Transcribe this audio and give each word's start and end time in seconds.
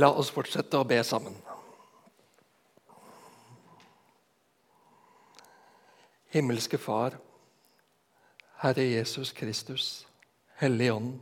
La 0.00 0.08
oss 0.16 0.30
fortsette 0.32 0.78
å 0.78 0.86
be 0.88 0.96
sammen. 1.04 1.34
Himmelske 6.30 6.78
Far, 6.78 7.16
Herre 8.62 8.86
Jesus 8.86 9.32
Kristus, 9.36 9.88
Hellige 10.60 10.94
Ånd. 10.94 11.18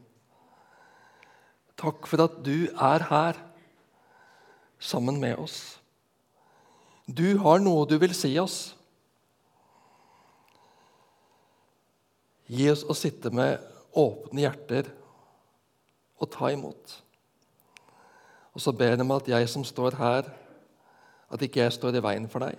Takk 1.80 2.06
for 2.10 2.26
at 2.26 2.36
du 2.44 2.68
er 2.68 3.06
her 3.08 3.40
sammen 4.78 5.18
med 5.22 5.40
oss. 5.40 5.78
Du 7.08 7.38
har 7.40 7.64
noe 7.64 7.88
du 7.88 7.96
vil 7.98 8.14
si 8.14 8.34
oss. 8.38 8.60
Gi 12.52 12.68
oss 12.70 12.84
å 12.84 12.96
sitte 12.96 13.32
med 13.34 13.64
åpne 13.96 14.44
hjerter 14.44 14.92
og 16.20 16.34
ta 16.36 16.52
imot. 16.52 16.98
Og 18.58 18.62
så 18.62 18.72
ber 18.74 18.90
jeg 18.90 19.00
om 19.04 19.12
at 19.14 19.28
jeg 19.30 19.48
som 19.48 19.62
står 19.62 19.94
her, 20.00 20.26
at 21.30 21.42
ikke 21.46 21.60
jeg 21.60 21.76
står 21.76 21.94
i 21.94 22.02
veien 22.02 22.24
for 22.26 22.42
deg, 22.42 22.56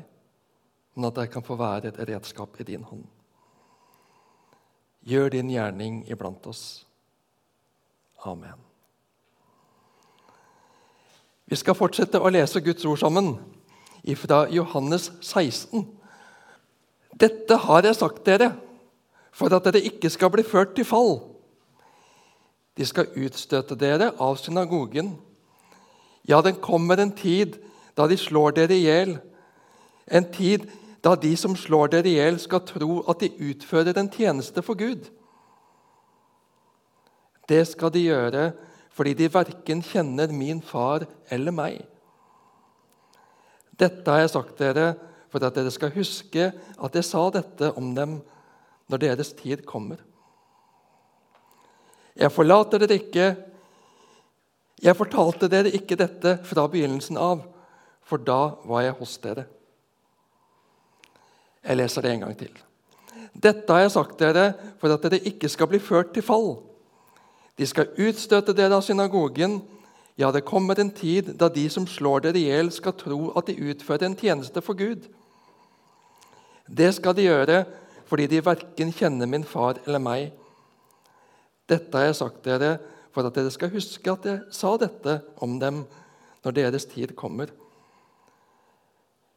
men 0.96 1.10
at 1.10 1.20
jeg 1.20 1.34
kan 1.34 1.44
få 1.44 1.58
være 1.60 1.92
et 1.92 2.00
redskap 2.08 2.56
i 2.56 2.68
din 2.70 2.86
hånd. 2.88 3.04
Gjør 5.04 5.34
din 5.36 5.52
gjerning 5.52 6.00
iblant 6.08 6.48
oss. 6.48 6.86
Amen. 8.23 8.64
Vi 11.52 11.59
skal 11.59 11.76
fortsette 11.76 12.23
å 12.23 12.31
lese 12.31 12.64
Guds 12.64 12.88
ord 12.88 13.04
sammen 13.04 13.34
fra 14.23 14.45
Johannes 14.56 15.12
16. 15.20 15.84
Dette 17.20 17.59
har 17.68 17.84
jeg 17.84 18.00
sagt 18.00 18.23
dere 18.23 18.54
for 19.36 19.52
at 19.52 19.68
dere 19.68 19.84
ikke 19.84 20.08
skal 20.08 20.31
bli 20.31 20.48
ført 20.48 20.78
til 20.80 20.88
fall. 20.88 21.18
De 22.80 22.88
skal 22.88 23.12
utstøte 23.20 23.76
dere 23.76 24.14
av 24.16 24.40
synagogen. 24.40 25.18
Ja, 26.30 26.42
den 26.46 26.60
kommer 26.62 27.02
en 27.02 27.16
tid 27.18 27.58
da 27.98 28.06
de 28.08 28.18
slår 28.20 28.54
dere 28.60 28.76
i 28.78 28.86
hjel. 28.86 29.16
En 30.06 30.28
tid 30.31 30.67
da 31.03 31.16
de 31.16 31.31
som 31.40 31.56
slår 31.58 31.94
dere 31.95 32.09
i 32.12 32.17
hjel, 32.17 32.38
skal 32.42 32.66
tro 32.67 33.00
at 33.09 33.23
de 33.23 33.31
utfører 33.50 33.98
en 33.98 34.12
tjeneste 34.12 34.62
for 34.66 34.78
Gud. 34.78 35.08
Det 37.50 37.64
skal 37.68 37.94
de 37.95 38.09
gjøre 38.09 38.50
fordi 38.94 39.14
de 39.16 39.30
verken 39.31 39.81
kjenner 39.86 40.31
min 40.36 40.59
far 40.66 41.06
eller 41.31 41.56
meg. 41.56 41.78
Dette 43.80 44.12
har 44.12 44.25
jeg 44.25 44.34
sagt 44.34 44.59
dere 44.59 44.92
for 45.31 45.46
at 45.46 45.56
dere 45.56 45.72
skal 45.72 45.94
huske 45.96 46.50
at 46.52 46.98
jeg 46.98 47.08
sa 47.08 47.22
dette 47.31 47.72
om 47.80 47.94
dem 47.96 48.18
når 48.92 49.03
deres 49.06 49.31
tid 49.38 49.64
kommer. 49.66 50.02
Jeg 52.20 52.34
forlater 52.36 52.84
dere 52.84 53.00
ikke. 53.00 53.28
Jeg 54.80 54.95
fortalte 54.95 55.49
dere 55.52 55.72
ikke 55.75 55.97
dette 55.99 56.38
fra 56.47 56.66
begynnelsen 56.72 57.19
av, 57.19 57.44
for 58.08 58.22
da 58.23 58.55
var 58.67 58.85
jeg 58.85 58.95
hos 58.99 59.17
dere. 59.23 59.45
Jeg 61.66 61.77
leser 61.77 62.05
det 62.05 62.13
en 62.13 62.23
gang 62.23 62.38
til. 62.39 62.53
Dette 63.33 63.73
har 63.73 63.83
jeg 63.83 63.94
sagt 63.94 64.22
dere 64.22 64.45
for 64.80 64.94
at 64.94 65.03
dere 65.03 65.19
ikke 65.27 65.52
skal 65.52 65.67
bli 65.72 65.81
ført 65.83 66.13
til 66.16 66.23
fall. 66.25 66.53
De 67.59 67.67
skal 67.67 67.91
utstøte 68.00 68.55
dere 68.55 68.80
av 68.80 68.85
synagogen. 68.88 69.59
Ja, 70.19 70.31
det 70.31 70.47
kommer 70.47 70.80
en 70.80 70.91
tid 70.95 71.33
da 71.39 71.50
de 71.52 71.66
som 71.72 71.88
slår 71.88 72.23
dere 72.27 72.39
i 72.39 72.47
hjel, 72.47 72.72
skal 72.72 72.95
tro 72.95 73.33
at 73.39 73.52
de 73.52 73.59
utfører 73.72 74.07
en 74.07 74.17
tjeneste 74.19 74.63
for 74.63 74.80
Gud. 74.80 75.09
Det 76.69 76.94
skal 76.95 77.16
de 77.17 77.27
gjøre 77.27 77.63
fordi 78.09 78.25
de 78.31 78.41
verken 78.41 78.94
kjenner 78.95 79.30
min 79.30 79.45
far 79.45 79.77
eller 79.85 80.02
meg. 80.02 80.31
Dette 81.69 81.94
har 81.94 82.07
jeg 82.09 82.17
sagt 82.17 82.47
dere 82.47 82.77
for 83.20 83.28
at 83.28 83.36
dere 83.36 83.52
skal 83.52 83.73
huske 83.73 84.12
at 84.14 84.25
jeg 84.30 84.44
sa 84.56 84.78
dette 84.80 85.17
om 85.44 85.58
dem 85.59 85.84
når 86.45 86.56
deres 86.56 86.86
tid 86.88 87.12
kommer. 87.20 87.52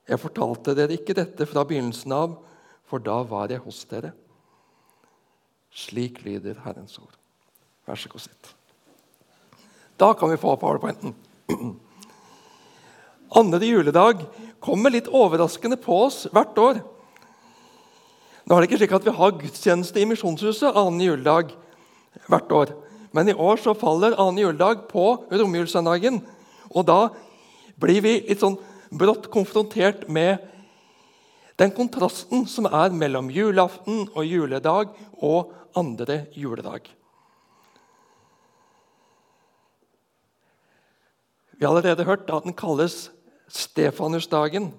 Jeg 0.06 0.22
fortalte 0.22 0.77
dere 0.78 0.94
ikke 0.94 1.16
dette 1.19 1.47
fra 1.50 1.64
begynnelsen 1.66 2.14
av, 2.14 2.36
for 2.86 3.03
da 3.03 3.16
var 3.27 3.50
jeg 3.50 3.62
hos 3.64 3.80
dere. 3.91 4.12
Slik 5.75 6.20
lyder 6.22 6.60
Herrens 6.62 6.94
ord. 7.00 7.16
Vær 7.88 7.98
så 7.98 8.10
god, 8.12 8.22
sitt. 8.22 8.53
Da 9.99 10.12
kan 10.14 10.31
vi 10.31 10.38
få 10.38 10.54
powerpointen. 10.60 11.16
Andre 13.41 13.66
juledag 13.66 14.22
kommer 14.62 14.94
litt 14.94 15.10
overraskende 15.10 15.81
på 15.81 16.04
oss 16.04 16.28
hvert 16.31 16.59
år. 16.60 16.82
Nå 18.47 18.54
er 18.54 18.62
det 18.62 18.70
ikke 18.70 18.82
slik 18.82 18.94
at 18.94 19.10
Vi 19.10 19.19
har 19.19 19.37
gudstjeneste 19.43 20.03
i 20.03 20.06
Misjonshuset 20.06 20.70
annen 20.70 21.03
juledag 21.03 21.54
hvert 22.28 22.59
år. 22.60 22.76
Men 23.12 23.28
i 23.28 23.37
år 23.37 23.61
så 23.61 23.75
faller 23.77 24.17
annen 24.17 24.41
juledag 24.41 24.87
på 24.89 25.05
romjulssøndagen. 25.31 26.23
Og 26.73 26.87
da 26.89 27.00
blir 27.81 28.00
vi 28.05 28.15
litt 28.25 28.41
sånn 28.41 28.56
brått 28.93 29.28
konfrontert 29.33 30.09
med 30.09 30.41
den 31.61 31.73
kontrasten 31.77 32.47
som 32.49 32.67
er 32.67 32.95
mellom 32.97 33.28
julaften 33.33 34.06
og 34.15 34.25
juledag 34.27 34.93
og 35.21 35.53
andre 35.78 36.25
juledag. 36.37 36.89
Vi 41.53 41.67
har 41.67 41.77
allerede 41.77 42.05
hørt 42.09 42.31
at 42.33 42.43
den 42.43 42.56
kalles 42.59 43.12
Stefanusdagen. 43.53 44.73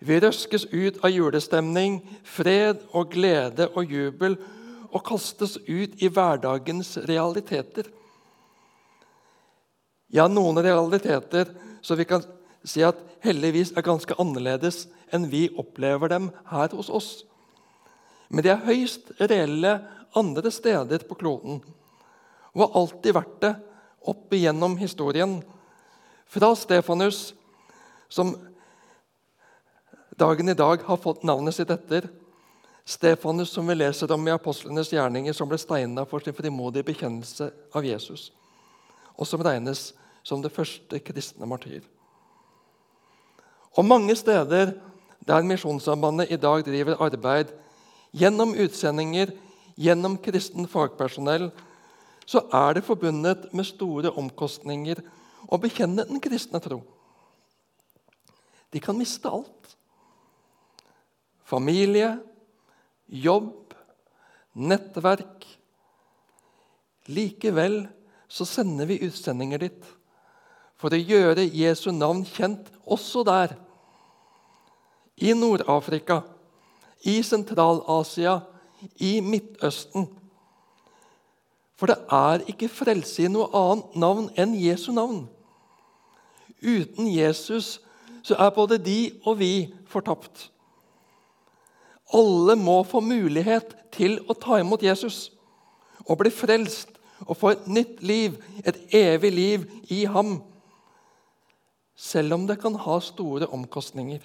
Vi 0.00 0.16
røskes 0.16 0.64
ut 0.72 0.96
av 1.04 1.12
julestemning, 1.12 2.00
fred 2.24 2.80
og 2.96 3.12
glede 3.12 3.68
og 3.76 3.84
jubel 3.84 4.38
og 4.90 5.04
kastes 5.06 5.56
ut 5.68 5.96
i 6.02 6.10
hverdagens 6.10 6.96
realiteter. 7.08 7.88
Ja, 10.10 10.26
noen 10.26 10.58
realiteter 10.58 11.52
så 11.82 11.96
vi 11.98 12.06
kan 12.08 12.24
si 12.66 12.82
at 12.84 12.98
heldigvis 13.24 13.72
er 13.76 13.86
ganske 13.86 14.16
annerledes 14.20 14.84
enn 15.14 15.28
vi 15.30 15.46
opplever 15.58 16.10
dem 16.10 16.30
her 16.50 16.72
hos 16.74 16.90
oss. 16.90 17.10
Men 18.30 18.44
de 18.44 18.52
er 18.52 18.66
høyst 18.66 19.12
reelle 19.20 19.78
andre 20.18 20.50
steder 20.52 21.06
på 21.06 21.18
kloden 21.18 21.62
og 22.50 22.62
har 22.64 22.78
alltid 22.80 23.14
vært 23.14 23.36
det 23.44 23.52
opp 24.10 24.34
igjennom 24.34 24.76
historien. 24.80 25.38
Fra 26.30 26.50
Stefanus, 26.58 27.32
som 28.10 28.32
dagen 30.18 30.50
i 30.50 30.58
dag 30.58 30.82
har 30.86 30.98
fått 30.98 31.22
navnet 31.26 31.54
sitt 31.56 31.70
etter, 31.70 32.08
Stefanus, 32.84 33.50
som 33.50 33.66
vi 33.68 33.74
leser 33.74 34.12
om 34.12 34.28
i 34.28 34.32
apostlenes 34.34 34.90
gjerninger, 34.92 35.32
som 35.36 35.48
ble 35.48 35.58
steina 35.60 36.04
for 36.08 36.24
sin 36.24 36.34
frimodige 36.34 36.86
bekjennelse 36.88 37.50
av 37.76 37.86
Jesus, 37.86 38.30
og 39.16 39.28
som 39.28 39.42
regnes 39.44 39.90
som 40.26 40.42
det 40.42 40.52
første 40.52 40.98
kristne 41.04 41.46
martyr. 41.48 41.84
Og 43.78 43.86
mange 43.86 44.16
steder 44.16 44.74
der 45.26 45.46
Misjonssambandet 45.46 46.32
i 46.32 46.40
dag 46.40 46.64
driver 46.66 47.02
arbeid 47.04 47.52
gjennom 48.16 48.56
utsendinger, 48.58 49.30
gjennom 49.76 50.16
kristen 50.18 50.66
fagpersonell, 50.68 51.50
så 52.26 52.42
er 52.52 52.74
det 52.74 52.86
forbundet 52.86 53.48
med 53.54 53.66
store 53.66 54.12
omkostninger 54.18 55.00
å 55.50 55.58
bekjenne 55.58 56.06
den 56.08 56.20
kristne 56.22 56.60
tro. 56.62 56.80
De 58.70 58.80
kan 58.82 58.98
miste 58.98 59.30
alt. 59.30 59.74
Familie, 61.44 62.18
jobb, 63.10 63.74
nettverk. 64.54 65.46
Likevel 67.10 67.82
så 68.30 68.46
sender 68.46 68.86
vi 68.86 69.00
utsendinger 69.06 69.66
dit 69.66 69.88
for 70.80 70.94
å 70.94 71.00
gjøre 71.00 71.44
Jesu 71.44 71.90
navn 71.92 72.22
kjent 72.24 72.70
også 72.88 73.24
der. 73.26 73.56
I 75.20 75.34
Nord-Afrika, 75.36 76.22
i 77.04 77.18
Sentral-Asia, 77.26 78.38
i 79.04 79.18
Midtøsten. 79.20 80.06
For 81.76 81.90
det 81.90 81.98
er 82.12 82.46
ikke 82.48 82.70
frelse 82.72 83.26
i 83.26 83.32
noe 83.32 83.50
annet 83.56 83.98
navn 84.00 84.30
enn 84.40 84.56
Jesu 84.56 84.88
navn. 84.96 85.26
Uten 86.60 87.08
Jesus 87.08 87.78
så 88.24 88.36
er 88.36 88.52
både 88.56 88.80
de 88.80 88.98
og 89.24 89.38
vi 89.40 89.52
fortapt. 89.88 90.48
Alle 92.14 92.56
må 92.56 92.82
få 92.84 93.00
mulighet 93.00 93.76
til 93.94 94.18
å 94.28 94.34
ta 94.34 94.58
imot 94.60 94.82
Jesus 94.82 95.28
og 96.06 96.18
bli 96.22 96.32
frelst 96.34 96.96
og 97.26 97.36
få 97.36 97.52
et 97.54 97.66
nytt 97.68 98.00
liv, 98.02 98.38
et 98.64 98.78
evig 98.96 99.30
liv 99.32 99.66
i 99.92 100.04
ham. 100.08 100.40
Selv 101.94 102.34
om 102.34 102.46
det 102.48 102.58
kan 102.62 102.74
ha 102.74 102.96
store 103.04 103.46
omkostninger. 103.52 104.24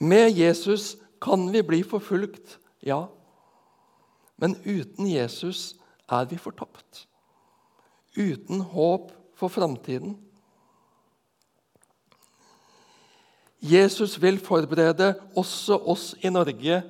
Med 0.00 0.34
Jesus 0.36 0.96
kan 1.22 1.46
vi 1.52 1.62
bli 1.62 1.82
forfulgt, 1.86 2.58
ja. 2.82 3.06
Men 4.36 4.56
uten 4.66 5.06
Jesus 5.08 5.76
er 6.10 6.26
vi 6.28 6.36
fortapt. 6.36 7.06
Uten 8.16 8.60
håp 8.60 9.12
for 9.36 9.48
framtiden. 9.48 10.18
Jesus 13.66 14.16
vil 14.22 14.38
forberede 14.38 15.14
også 15.36 15.78
oss 15.90 16.14
i 16.22 16.30
Norge, 16.30 16.82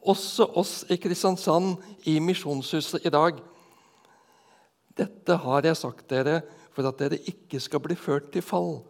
også 0.00 0.46
oss 0.60 0.74
i 0.90 0.96
Kristiansand, 1.00 1.76
i 2.04 2.18
Misjonshuset 2.20 3.06
i 3.06 3.12
dag. 3.12 3.40
Dette 4.96 5.36
har 5.44 5.64
jeg 5.64 5.78
sagt 5.78 6.08
dere 6.10 6.40
for 6.74 6.88
at 6.88 6.98
dere 7.00 7.20
ikke 7.30 7.60
skal 7.60 7.82
bli 7.84 7.96
ført 7.96 8.30
til 8.34 8.44
fall. 8.44 8.80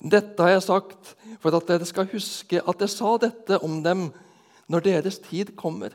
Dette 0.00 0.40
har 0.40 0.54
jeg 0.54 0.64
sagt 0.64 1.14
for 1.42 1.56
at 1.56 1.68
dere 1.68 1.88
skal 1.88 2.08
huske 2.12 2.62
at 2.64 2.80
jeg 2.80 2.92
sa 2.94 3.16
dette 3.20 3.60
om 3.60 3.82
dem 3.84 4.08
når 4.70 4.86
deres 4.86 5.18
tid 5.26 5.52
kommer. 5.60 5.92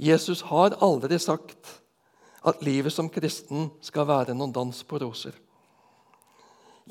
Jesus 0.00 0.40
har 0.48 0.78
aldri 0.80 1.18
sagt 1.20 1.80
at 2.46 2.62
livet 2.64 2.92
som 2.94 3.10
kristen 3.12 3.68
skal 3.84 4.06
være 4.08 4.36
noen 4.36 4.54
dans 4.54 4.84
på 4.86 5.00
roser. 5.02 5.34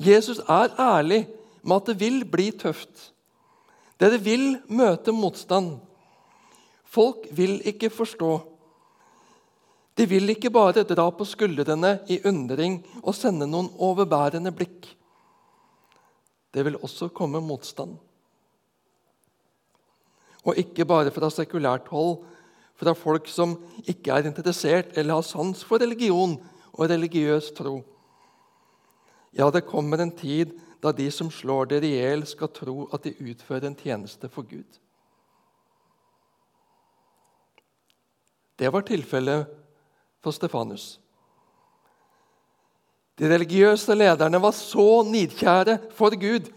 Jesus 0.00 0.40
er 0.48 0.72
ærlig 0.80 1.26
med 1.62 1.76
at 1.76 1.90
det 1.90 2.00
vil 2.00 2.22
bli 2.24 2.50
tøft. 2.56 3.10
Dere 4.00 4.16
vil 4.24 4.54
møte 4.72 5.12
motstand. 5.12 5.74
Folk 6.88 7.28
vil 7.36 7.60
ikke 7.68 7.90
forstå. 7.92 8.30
De 9.98 10.06
vil 10.08 10.32
ikke 10.32 10.50
bare 10.50 10.86
dra 10.88 11.10
på 11.12 11.26
skuldrene 11.28 11.98
i 12.08 12.16
undring 12.24 12.78
og 13.02 13.12
sende 13.14 13.44
noen 13.44 13.68
overbærende 13.76 14.52
blikk. 14.56 14.88
Det 16.54 16.64
vil 16.64 16.80
også 16.80 17.10
komme 17.12 17.42
motstand. 17.44 17.98
Og 20.48 20.56
ikke 20.56 20.86
bare 20.88 21.12
fra 21.12 21.28
sekulært 21.28 21.92
hold, 21.92 22.22
fra 22.80 22.94
folk 22.96 23.28
som 23.28 23.58
ikke 23.84 24.14
er 24.16 24.30
interessert 24.30 24.96
eller 24.96 25.18
har 25.18 25.26
sans 25.28 25.60
for 25.68 25.82
religion 25.82 26.38
og 26.72 26.88
religiøs 26.88 27.52
tro. 27.52 27.82
Ja, 29.30 29.50
det 29.50 29.66
kommer 29.68 29.98
en 29.98 30.12
tid 30.16 30.56
da 30.82 30.92
de 30.92 31.10
som 31.12 31.30
slår 31.30 31.68
dere 31.70 31.86
i 31.86 31.96
hjel, 31.98 32.24
skal 32.26 32.50
tro 32.54 32.86
at 32.94 33.04
de 33.04 33.14
utfører 33.20 33.68
en 33.68 33.76
tjeneste 33.76 34.30
for 34.32 34.46
Gud. 34.48 34.78
Det 38.58 38.68
var 38.72 38.84
tilfellet 38.84 39.48
for 40.20 40.36
Stefanus. 40.36 40.98
De 43.20 43.28
religiøse 43.28 43.94
lederne 43.94 44.40
var 44.40 44.56
så 44.56 45.02
nidkjære 45.04 45.78
for 45.96 46.16
Gud. 46.16 46.48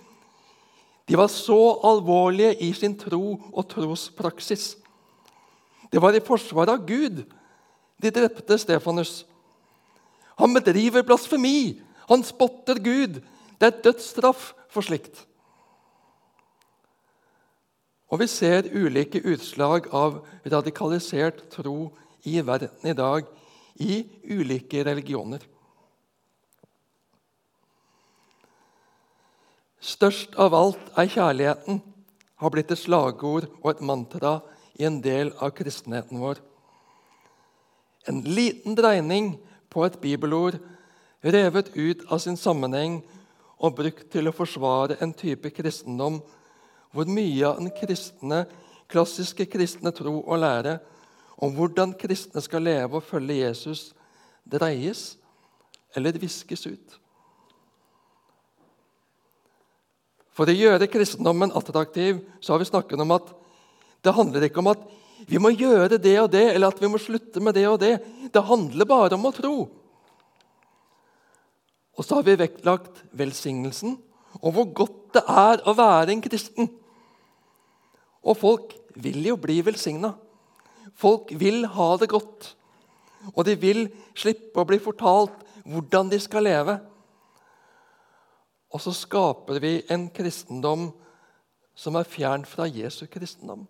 De 1.07 1.19
var 1.19 1.27
så 1.27 1.59
alvorlige 1.83 2.55
i 2.63 2.71
sin 2.75 2.95
tro 2.99 3.35
og 3.51 3.67
trospraksis 3.71 4.73
det 5.93 6.01
var 6.01 6.15
i 6.17 6.23
forsvar 6.25 6.71
av 6.73 6.85
Gud 6.87 7.19
de 8.01 8.09
drepte 8.11 8.57
Stefanus. 8.57 9.27
Han 10.41 10.55
bedriver 10.55 11.05
blasfemi. 11.05 11.77
Han 12.09 12.23
spotter 12.25 12.79
Gud. 12.83 13.21
Det 13.59 13.69
er 13.69 13.81
dødsstraff 13.85 14.51
for 14.73 14.85
slikt. 14.85 15.25
Og 18.13 18.19
vi 18.21 18.27
ser 18.29 18.67
ulike 18.69 19.23
utslag 19.25 19.87
av 19.95 20.19
radikalisert 20.45 21.47
tro 21.53 21.93
i 22.29 22.37
verden 22.45 22.85
i 22.85 22.93
dag, 22.93 23.25
i 23.81 24.03
ulike 24.29 24.83
religioner. 24.85 25.41
Størst 29.83 30.37
av 30.39 30.53
alt 30.55 30.93
er 30.95 31.09
kjærligheten, 31.11 31.81
har 32.43 32.51
blitt 32.51 32.71
et 32.75 32.79
slagord 32.79 33.47
og 33.61 33.69
et 33.71 33.81
mantra 33.83 34.37
i 34.79 34.85
en 34.87 34.99
del 35.03 35.31
av 35.39 35.53
kristenheten 35.55 36.19
vår. 36.19 36.39
En 38.11 38.21
liten 38.27 38.75
dreining 38.75 39.33
på 39.71 39.85
et 39.87 39.99
bibelord 40.03 40.59
revet 41.23 41.71
ut 41.73 42.03
av 42.11 42.19
sin 42.19 42.37
sammenheng 42.37 42.99
og 43.63 43.75
brukt 43.77 44.09
til 44.11 44.27
å 44.27 44.35
forsvare 44.35 44.97
en 45.03 45.13
type 45.15 45.51
kristendom 45.55 46.19
hvor 46.93 47.09
mye 47.09 47.45
av 47.47 47.61
den 47.61 47.71
kristne, 47.73 48.43
klassiske 48.91 49.47
kristne 49.49 49.93
tro 49.95 50.19
og 50.19 50.41
lære 50.43 50.77
om 51.43 51.53
hvordan 51.55 51.95
kristne 51.97 52.43
skal 52.43 52.65
leve 52.67 52.99
og 52.99 53.07
følge 53.07 53.39
Jesus, 53.39 53.91
dreies 54.43 55.13
eller 55.95 56.19
viskes 56.19 56.67
ut. 56.67 56.99
For 60.33 60.49
å 60.49 60.55
gjøre 60.55 60.89
kristendommen 60.89 61.53
attraktiv 61.53 62.19
så 62.41 62.53
har 62.53 62.61
vi 62.61 62.69
snakket 62.69 63.01
om 63.01 63.13
at 63.15 63.31
det 64.03 64.15
handler 64.17 64.47
ikke 64.47 64.61
om 64.63 64.71
at 64.73 64.81
vi 65.29 65.39
må 65.39 65.53
gjøre 65.53 66.01
det 66.01 66.17
og 66.19 66.31
det, 66.33 66.49
eller 66.51 66.73
at 66.73 66.81
vi 66.81 66.89
må 66.91 66.99
slutte 66.99 67.39
med 67.39 67.55
det 67.55 67.63
og 67.69 67.77
det. 67.79 67.93
Det 68.33 68.43
handler 68.43 68.89
bare 68.89 69.15
om 69.15 69.29
å 69.29 69.31
tro. 69.35 69.55
Og 71.97 72.05
så 72.05 72.17
har 72.17 72.25
vi 72.27 72.39
vektlagt 72.39 73.03
velsignelsen 73.13 73.97
og 74.41 74.55
hvor 74.55 74.69
godt 74.73 74.99
det 75.13 75.23
er 75.29 75.61
å 75.69 75.75
være 75.77 76.15
en 76.15 76.23
kristen. 76.25 76.69
Og 78.25 78.37
folk 78.39 78.73
vil 78.95 79.21
jo 79.27 79.37
bli 79.37 79.59
velsigna. 79.65 80.13
Folk 80.97 81.29
vil 81.37 81.67
ha 81.75 81.89
det 82.01 82.09
godt. 82.09 82.53
Og 83.35 83.43
de 83.45 83.53
vil 83.59 83.85
slippe 84.17 84.59
å 84.59 84.67
bli 84.67 84.79
fortalt 84.81 85.37
hvordan 85.69 86.09
de 86.09 86.19
skal 86.21 86.47
leve. 86.49 86.79
Og 88.73 88.81
så 88.81 88.95
skaper 88.97 89.61
vi 89.61 89.75
en 89.93 90.07
kristendom 90.13 90.89
som 91.77 91.95
er 91.97 92.09
fjern 92.09 92.43
fra 92.45 92.65
Jesu 92.69 93.05
kristendom 93.09 93.67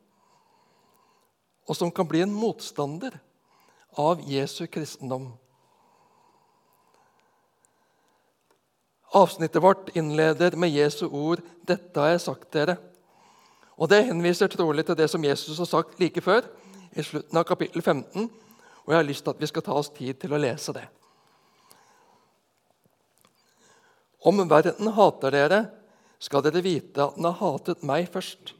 og 1.67 1.77
som 1.77 1.91
kan 1.91 2.07
bli 2.07 2.23
en 2.23 2.33
motstander 2.33 3.15
av 3.99 4.21
Jesu 4.27 4.65
kristendom. 4.67 5.31
Avsnittet 9.13 9.61
vårt 9.61 9.91
innleder 9.95 10.55
med 10.57 10.69
Jesu 10.69 11.05
ord 11.05 11.41
'Dette 11.67 11.99
har 11.99 12.07
jeg 12.07 12.21
sagt 12.21 12.51
dere'. 12.51 12.77
Og 13.77 13.89
Det 13.89 14.05
henviser 14.05 14.47
trolig 14.47 14.85
til 14.85 14.97
det 14.97 15.09
som 15.09 15.23
Jesus 15.23 15.57
har 15.57 15.65
sagt 15.65 15.99
like 15.99 16.21
før, 16.21 16.41
i 16.95 17.03
slutten 17.03 17.37
av 17.37 17.43
kapittel 17.43 17.81
15. 17.81 18.29
Og 18.85 18.89
jeg 18.93 18.97
har 18.97 19.03
lyst 19.03 19.23
til 19.23 19.29
at 19.29 19.41
vi 19.41 19.47
skal 19.47 19.61
ta 19.61 19.73
oss 19.73 19.89
tid 19.89 20.13
til 20.13 20.33
å 20.33 20.37
lese 20.37 20.73
det. 20.73 20.87
Om 24.25 24.49
verden 24.49 24.87
hater 24.87 25.31
dere, 25.31 25.61
skal 26.19 26.43
dere 26.43 26.63
vite 26.63 27.03
at 27.03 27.15
den 27.15 27.25
har 27.25 27.33
hatet 27.39 27.83
meg 27.83 28.07
først. 28.09 28.53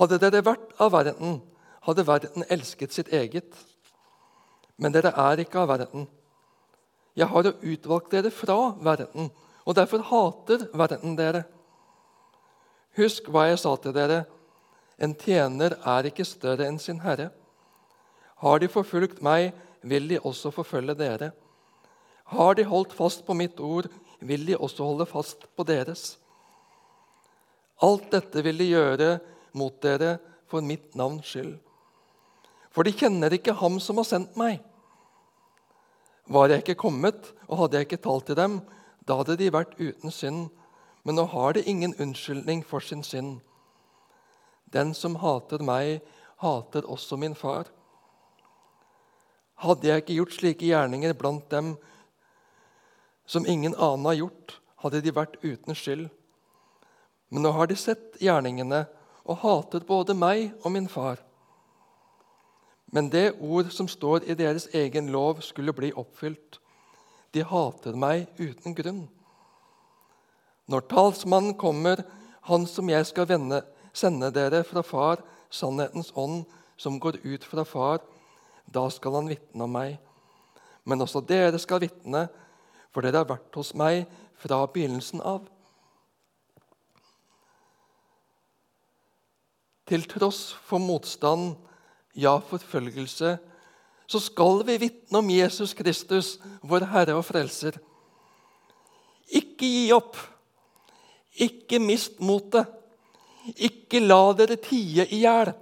Hadde 0.00 0.18
dere 0.18 0.44
vært 0.44 0.72
av 0.80 0.92
verden, 0.92 1.42
hadde 1.82 2.06
verden 2.06 2.44
elsket 2.48 2.92
sitt 2.92 3.12
eget. 3.12 3.54
Men 4.78 4.92
dere 4.92 5.12
er 5.16 5.42
ikke 5.42 5.60
av 5.60 5.68
verden. 5.68 6.06
Jeg 7.18 7.26
har 7.26 7.48
jo 7.48 7.72
utvalgt 7.72 8.12
dere 8.14 8.30
fra 8.30 8.56
verden, 8.78 9.30
og 9.66 9.74
derfor 9.74 10.04
hater 10.06 10.68
verden 10.78 11.16
dere. 11.18 11.42
Husk 12.98 13.26
hva 13.32 13.48
jeg 13.48 13.58
sa 13.62 13.74
til 13.82 13.94
dere. 13.96 14.20
En 15.02 15.14
tjener 15.18 15.74
er 15.82 16.06
ikke 16.06 16.26
større 16.26 16.66
enn 16.66 16.78
sin 16.82 17.02
herre. 17.02 17.30
Har 18.38 18.62
de 18.62 18.70
forfulgt 18.70 19.22
meg, 19.22 19.50
vil 19.82 20.08
de 20.10 20.18
også 20.18 20.50
forfølge 20.54 20.94
dere. 20.98 21.32
Har 22.30 22.54
de 22.54 22.66
holdt 22.66 22.94
fast 22.94 23.24
på 23.26 23.34
mitt 23.34 23.58
ord, 23.60 23.88
vil 24.20 24.46
de 24.46 24.58
også 24.58 24.86
holde 24.86 25.06
fast 25.06 25.46
på 25.56 25.66
deres. 25.66 26.18
Alt 27.82 28.10
dette 28.14 28.42
vil 28.42 28.58
de 28.58 28.72
gjøre 28.72 29.10
mot 29.58 29.74
dere 29.82 30.18
for 30.50 30.62
mitt 30.62 30.94
navns 30.98 31.30
skyld. 31.30 31.56
For 32.74 32.86
de 32.86 32.94
kjenner 32.94 33.34
ikke 33.34 33.56
ham 33.58 33.78
som 33.82 33.98
har 33.98 34.06
sendt 34.06 34.38
meg. 34.38 34.58
Var 36.28 36.48
jeg 36.48 36.62
ikke 36.62 36.80
kommet, 36.84 37.32
og 37.48 37.62
hadde 37.62 37.78
jeg 37.78 37.88
ikke 37.88 38.02
talt 38.04 38.26
til 38.28 38.36
dem, 38.36 38.60
da 39.08 39.16
hadde 39.16 39.38
de 39.40 39.52
vært 39.52 39.78
uten 39.80 40.12
synd. 40.12 40.48
Men 41.04 41.16
nå 41.16 41.24
har 41.32 41.54
de 41.56 41.64
ingen 41.64 41.94
unnskyldning 41.96 42.60
for 42.68 42.84
sin 42.84 43.02
synd. 43.02 43.38
Den 44.68 44.92
som 44.94 45.16
hater 45.22 45.62
meg, 45.64 46.02
hater 46.44 46.84
også 46.84 47.16
min 47.16 47.34
far. 47.34 47.70
Hadde 49.64 49.88
jeg 49.88 50.04
ikke 50.04 50.18
gjort 50.18 50.36
slike 50.36 50.68
gjerninger 50.68 51.16
blant 51.16 51.48
dem 51.50 51.76
som 53.28 53.46
ingen 53.46 53.74
annen 53.74 54.06
har 54.06 54.20
gjort, 54.20 54.58
hadde 54.84 55.00
de 55.04 55.12
vært 55.12 55.40
uten 55.42 55.76
skyld. 55.76 56.06
Men 57.28 57.44
nå 57.44 57.52
har 57.56 57.68
de 57.68 57.76
sett 57.76 58.20
gjerningene 58.22 58.84
og 59.28 59.40
hatet 59.42 59.88
både 59.88 60.16
meg 60.16 60.54
og 60.62 60.72
min 60.76 60.88
far. 60.88 61.20
Men 62.92 63.10
det 63.12 63.34
ord 63.40 63.70
som 63.72 63.88
står 63.88 64.24
i 64.24 64.36
deres 64.38 64.68
egen 64.74 65.10
lov, 65.12 65.42
skulle 65.44 65.74
bli 65.76 65.92
oppfylt. 65.92 66.60
De 67.34 67.44
hater 67.44 67.96
meg 67.96 68.28
uten 68.38 68.74
grunn. 68.74 69.02
Når 70.68 70.86
talsmannen 70.88 71.56
kommer, 71.60 72.02
han 72.48 72.64
som 72.66 72.88
jeg 72.88 73.06
skal 73.08 73.28
vende, 73.28 73.60
sende 73.92 74.30
dere 74.32 74.62
fra 74.64 74.82
Far, 74.84 75.24
sannhetens 75.50 76.12
ånd, 76.16 76.44
som 76.76 77.00
går 77.00 77.20
ut 77.24 77.44
fra 77.44 77.64
Far, 77.64 78.00
da 78.68 78.88
skal 78.92 79.18
han 79.18 79.28
vitne 79.28 79.64
om 79.64 79.72
meg. 79.72 79.98
Men 80.84 81.04
også 81.04 81.24
dere 81.24 81.60
skal 81.60 81.82
vitne, 81.84 82.28
for 82.92 83.04
dere 83.04 83.20
har 83.20 83.28
vært 83.28 83.56
hos 83.56 83.74
meg 83.76 84.06
fra 84.40 84.64
begynnelsen 84.72 85.20
av. 85.24 85.48
til 89.88 90.04
tross 90.04 90.52
for 90.68 90.80
motstand, 90.82 91.54
ja, 92.18 92.38
forfølgelse, 92.42 93.36
så 94.08 94.20
skal 94.20 94.64
vi 94.66 94.78
vitne 94.80 95.20
om 95.20 95.30
Jesus 95.30 95.74
Kristus, 95.76 96.38
vår 96.62 96.88
Herre 96.90 97.18
og 97.18 97.24
Frelser. 97.28 97.76
Ikke 99.28 99.68
gi 99.68 99.86
opp. 99.92 100.16
Ikke 101.38 101.78
mist 101.78 102.18
motet. 102.24 102.66
Ikke 103.54 104.00
la 104.00 104.32
dere 104.36 104.56
tie 104.60 105.06
i 105.06 105.22
hjel. 105.22 105.52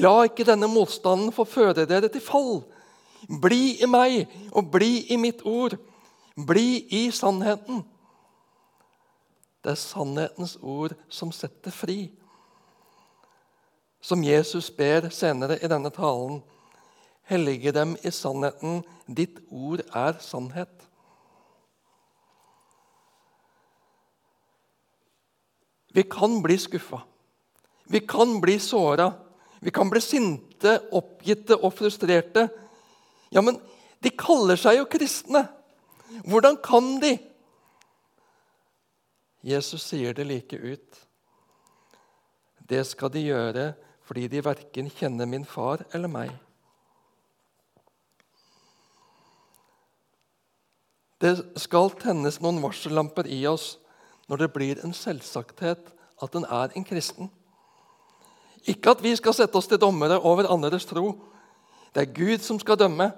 La 0.00 0.14
ikke 0.26 0.46
denne 0.48 0.66
motstanden 0.68 1.30
få 1.32 1.46
føre 1.46 1.86
dere 1.86 2.10
til 2.10 2.24
fall. 2.24 2.64
Bli 3.28 3.76
i 3.84 3.88
meg 3.88 4.24
og 4.52 4.72
bli 4.72 5.04
i 5.12 5.20
mitt 5.20 5.44
ord. 5.46 5.76
Bli 6.34 6.82
i 6.90 7.04
sannheten. 7.14 7.84
Det 9.64 9.76
er 9.76 9.80
sannhetens 9.80 10.58
ord 10.60 10.96
som 11.08 11.30
setter 11.32 11.72
fri. 11.72 12.10
Som 14.04 14.24
Jesus 14.24 14.68
ber 14.76 15.06
senere 15.08 15.56
i 15.64 15.68
denne 15.70 15.88
talen. 15.88 16.42
Hellige 17.24 17.72
dem 17.72 17.94
i 18.04 18.10
sannheten. 18.12 18.82
Ditt 19.08 19.38
ord 19.48 19.80
er 19.96 20.18
sannhet. 20.20 20.82
Vi 25.94 26.02
kan 26.02 26.42
bli 26.44 26.58
skuffa. 26.60 27.00
Vi 27.88 28.00
kan 28.00 28.40
bli 28.44 28.58
såra. 28.58 29.06
Vi 29.60 29.70
kan 29.70 29.88
bli 29.88 30.02
sinte, 30.04 30.74
oppgitte 30.92 31.56
og 31.56 31.72
frustrerte. 31.72 32.48
Ja, 33.32 33.40
men 33.40 33.56
de 34.04 34.12
kaller 34.12 34.60
seg 34.60 34.82
jo 34.82 34.84
kristne. 34.90 35.46
Hvordan 36.28 36.58
kan 36.60 36.98
de? 37.00 37.14
Jesus 39.40 39.88
sier 39.88 40.12
det 40.12 40.28
like 40.28 40.60
ut. 40.60 41.00
Det 42.68 42.84
skal 42.88 43.12
de 43.16 43.24
gjøre 43.24 43.64
fordi 44.04 44.26
de 44.28 44.44
verken 44.44 44.90
kjenner 44.92 45.28
min 45.28 45.46
far 45.48 45.84
eller 45.94 46.10
meg. 46.12 46.32
Det 51.24 51.38
skal 51.56 51.92
tennes 52.02 52.40
noen 52.44 52.60
varsellamper 52.60 53.28
i 53.32 53.40
oss 53.48 53.78
når 54.28 54.42
det 54.42 54.52
blir 54.52 54.80
en 54.84 54.92
selvsagthet 54.96 55.88
at 56.22 56.36
en 56.36 56.44
er 56.44 56.74
en 56.76 56.84
kristen. 56.84 57.30
Ikke 58.68 58.92
at 58.92 59.02
vi 59.04 59.14
skal 59.16 59.36
sette 59.36 59.56
oss 59.56 59.68
til 59.68 59.80
dommere 59.80 60.20
over 60.20 60.48
andres 60.52 60.84
tro. 60.88 61.14
Det 61.94 62.02
er 62.02 62.14
Gud 62.16 62.44
som 62.44 62.58
skal 62.60 62.78
dømme. 62.80 63.10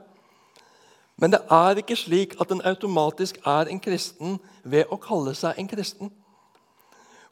Men 1.17 1.33
det 1.33 1.41
er 1.51 1.81
ikke 1.81 1.97
slik 1.97 2.35
at 2.41 2.51
en 2.53 2.63
automatisk 2.67 3.39
er 3.47 3.71
en 3.71 3.81
kristen 3.81 4.39
ved 4.65 4.91
å 4.91 4.99
kalle 5.01 5.35
seg 5.35 5.59
en 5.59 5.71
kristen. 5.71 6.11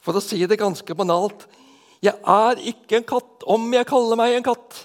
For 0.01 0.17
å 0.17 0.23
si 0.23 0.41
det 0.45 0.59
ganske 0.59 0.95
banalt 0.95 1.45
jeg 2.03 2.15
er 2.15 2.61
ikke 2.71 2.99
en 2.99 3.07
katt 3.07 3.45
om 3.55 3.67
jeg 3.73 3.87
kaller 3.89 4.19
meg 4.19 4.35
en 4.35 4.45
katt. 4.45 4.79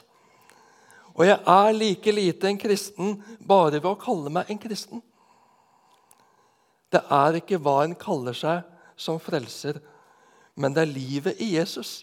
Og 1.17 1.26
jeg 1.26 1.37
er 1.37 1.76
like 1.76 2.12
lite 2.14 2.49
en 2.49 2.59
kristen 2.61 3.17
bare 3.45 3.81
ved 3.81 3.90
å 3.90 3.99
kalle 4.00 4.33
meg 4.33 4.50
en 4.50 4.61
kristen. 4.61 5.02
Det 6.90 7.02
er 7.12 7.38
ikke 7.38 7.61
hva 7.62 7.83
en 7.85 7.97
kaller 7.99 8.37
seg, 8.37 8.62
som 9.00 9.21
frelser, 9.23 9.79
men 10.61 10.75
det 10.76 10.83
er 10.83 10.90
livet 10.93 11.38
i 11.40 11.55
Jesus. 11.55 12.02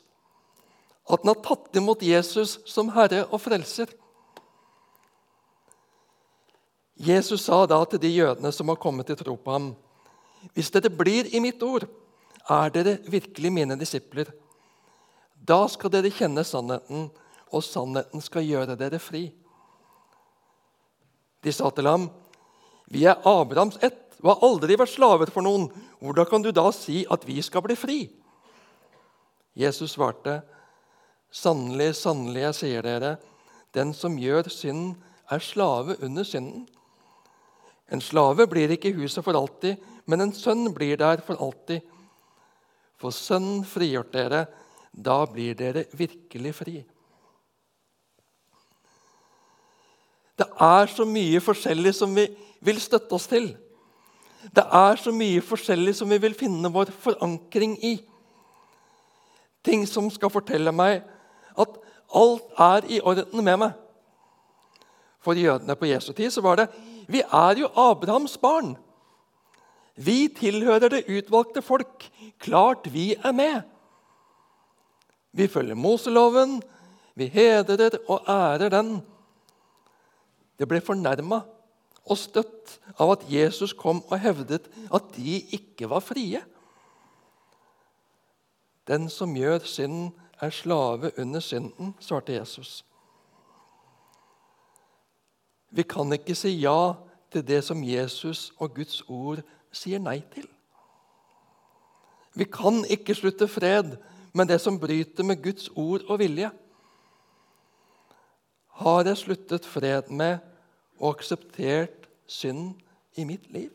At 1.08 1.24
en 1.24 1.30
har 1.30 1.42
tatt 1.46 1.76
imot 1.78 2.02
Jesus 2.04 2.58
som 2.68 2.90
Herre 2.96 3.26
og 3.30 3.40
Frelser. 3.44 3.92
Jesus 6.98 7.46
sa 7.46 7.62
da 7.70 7.78
til 7.86 8.02
de 8.02 8.10
jødene 8.10 8.52
som 8.52 8.72
har 8.72 8.80
kommet 8.82 9.08
til 9.08 9.20
tro 9.20 9.36
på 9.38 9.54
ham.: 9.54 9.70
Hvis 10.54 10.72
dere 10.74 10.90
blir 10.90 11.30
i 11.36 11.40
mitt 11.40 11.62
ord, 11.64 11.86
er 12.50 12.74
dere 12.74 12.98
virkelig 13.06 13.54
mine 13.54 13.78
disipler. 13.78 14.32
Da 15.48 15.63
skal 15.72 15.94
dere 15.94 16.12
kjenne 16.12 16.44
sannheten, 16.44 17.08
og 17.56 17.63
sannheten 17.63 18.24
skal 18.24 18.44
gjøre 18.44 18.75
dere 18.80 19.00
fri. 19.00 19.30
De 21.44 21.54
sa 21.54 21.70
til 21.70 21.88
ham, 21.88 22.10
'Vi 22.89 23.06
er 23.06 23.22
Abrahams 23.25 23.77
ett 23.82 24.20
og 24.24 24.30
har 24.30 24.48
aldri 24.48 24.75
vært 24.75 24.96
slaver 24.96 25.32
for 25.32 25.42
noen. 25.42 25.70
Hvordan 26.01 26.25
kan 26.25 26.42
du 26.42 26.51
da 26.51 26.72
si 26.72 27.06
at 27.10 27.27
vi 27.27 27.42
skal 27.42 27.62
bli 27.62 27.75
fri?' 27.75 28.10
Jesus 29.56 29.92
svarte, 29.92 30.42
'Sannelig, 31.32 31.96
sannelig, 31.96 32.42
jeg 32.42 32.56
sier 32.56 32.82
dere, 32.82 33.18
den 33.74 33.94
som 33.94 34.18
gjør 34.18 34.50
synden, 34.50 35.04
er 35.32 35.39
slave 35.39 35.96
under 36.01 36.24
synden.' 36.24 36.68
En 37.92 38.01
slave 38.01 38.48
blir 38.48 38.70
ikke 38.70 38.89
i 38.89 38.98
huset 39.00 39.24
for 39.24 39.34
alltid, 39.34 39.77
men 40.06 40.22
en 40.22 40.34
sønn 40.34 40.74
blir 40.74 40.98
der 40.98 41.22
for 41.24 41.39
alltid. 41.39 41.82
For 42.98 43.12
Sønnen 43.12 43.63
frigjort 43.63 44.12
dere, 44.12 44.48
da 44.98 45.22
blir 45.30 45.54
dere 45.58 45.86
virkelig 45.94 46.54
fri. 46.58 46.77
Det 50.38 50.48
er 50.62 50.89
så 50.89 51.06
mye 51.06 51.42
forskjellig 51.42 51.94
som 51.98 52.13
vi 52.13 52.27
vil 52.66 52.82
støtte 52.82 53.13
oss 53.18 53.30
til. 53.30 53.51
Det 54.54 54.63
er 54.63 55.00
så 55.01 55.13
mye 55.13 55.42
forskjellig 55.42 55.96
som 55.98 56.10
vi 56.10 56.20
vil 56.22 56.38
finne 56.38 56.72
vår 56.74 56.92
forankring 57.04 57.77
i. 57.86 57.98
Ting 59.66 59.86
som 59.89 60.10
skal 60.13 60.34
fortelle 60.34 60.74
meg 60.74 61.01
at 61.58 61.80
alt 62.16 62.60
er 62.62 62.89
i 62.89 63.00
orden 63.01 63.44
med 63.44 63.62
meg. 63.66 63.72
For 65.22 65.38
jødene 65.38 65.75
på 65.75 65.89
Jesu 65.89 66.13
tid 66.13 66.32
så 66.32 66.42
var 66.46 66.62
det 66.62 66.70
vi 67.08 67.22
er 67.22 67.58
jo 67.60 67.70
Abrahams 67.75 68.38
barn. 68.38 68.75
Vi 69.96 70.27
tilhører 70.38 70.92
det 70.92 71.08
utvalgte 71.10 71.62
folk. 71.66 72.06
Klart 72.39 72.89
vi 72.94 73.16
er 73.16 73.34
med. 73.34 73.62
Vi 75.38 75.48
følger 75.48 75.75
Moseloven, 75.75 76.62
vi 77.15 77.27
hedrer 77.29 78.00
og 78.10 78.25
ærer 78.27 78.70
den. 78.74 79.01
Det 80.58 80.65
ble 80.67 80.82
fornærma 80.82 81.44
og 82.08 82.17
støtt 82.17 82.77
av 82.98 83.13
at 83.13 83.25
Jesus 83.29 83.75
kom 83.77 84.01
og 84.08 84.17
hevdet 84.24 84.65
at 84.94 85.12
de 85.13 85.38
ikke 85.53 85.89
var 85.91 86.01
frie. 86.01 86.41
Den 88.88 89.10
som 89.13 89.36
gjør 89.36 89.60
synden, 89.65 90.13
er 90.41 90.53
slave 90.53 91.10
under 91.17 91.41
synden, 91.41 91.96
svarte 92.00 92.34
Jesus. 92.34 92.86
Vi 95.70 95.82
kan 95.82 96.13
ikke 96.13 96.36
si 96.38 96.51
ja 96.62 96.94
til 97.34 97.48
det 97.48 97.63
som 97.65 97.82
Jesus 97.84 98.51
og 98.58 98.75
Guds 98.75 99.01
ord 99.10 99.41
sier 99.74 100.00
nei 100.00 100.20
til. 100.34 100.46
Vi 102.38 102.46
kan 102.46 102.86
ikke 102.86 103.17
slutte 103.17 103.50
fred 103.50 103.98
med 104.38 104.51
det 104.51 104.60
som 104.62 104.77
bryter 104.79 105.25
med 105.25 105.41
Guds 105.44 105.70
ord 105.75 106.06
og 106.08 106.20
vilje. 106.22 106.51
Har 108.77 109.08
jeg 109.10 109.17
sluttet 109.17 109.65
fred 109.65 110.12
med 110.13 110.38
og 111.00 111.17
akseptert 111.17 112.06
synd 112.29 112.75
i 113.17 113.25
mitt 113.25 113.50
liv? 113.53 113.72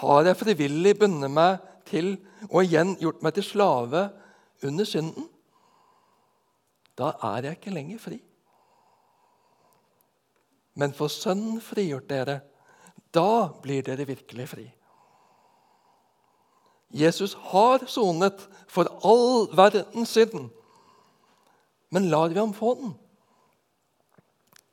Har 0.00 0.24
jeg 0.24 0.38
frivillig 0.40 0.94
bundet 0.98 1.32
meg 1.34 1.60
til 1.90 2.14
og 2.48 2.62
igjen 2.64 2.94
gjort 3.00 3.20
meg 3.24 3.36
til 3.36 3.44
slave 3.44 4.06
under 4.64 4.88
synden? 4.88 5.28
Da 6.96 7.12
er 7.34 7.48
jeg 7.48 7.58
ikke 7.58 7.74
lenger 7.74 8.00
fri. 8.00 8.20
Men 10.80 10.94
for 10.96 11.12
Sønnen 11.12 11.60
frigjort 11.60 12.08
dere, 12.08 12.40
da 13.12 13.50
blir 13.62 13.84
dere 13.84 14.06
virkelig 14.08 14.46
fri. 14.48 14.66
Jesus 16.90 17.34
har 17.34 17.86
sonet 17.86 18.42
for 18.70 18.90
all 19.06 19.46
verdens 19.54 20.10
synd. 20.10 20.50
Men 21.90 22.10
lar 22.10 22.28
vi 22.28 22.38
ham 22.38 22.52
få 22.54 22.74
den? 22.74 22.94